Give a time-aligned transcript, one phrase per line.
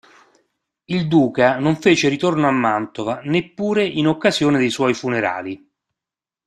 [0.85, 5.69] Il duca non fece ritorno a Mantova neppure in occasione dei suoi funerali.